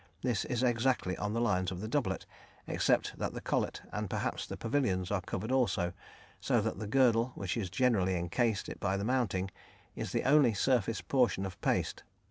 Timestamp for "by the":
8.79-9.05